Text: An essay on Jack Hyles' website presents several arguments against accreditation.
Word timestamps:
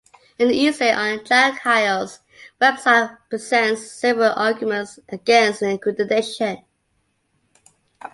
An 0.39 0.49
essay 0.51 0.91
on 0.91 1.23
Jack 1.25 1.59
Hyles' 1.61 2.21
website 2.59 3.15
presents 3.29 3.91
several 3.91 4.33
arguments 4.33 4.97
against 5.09 5.61
accreditation. 5.61 6.63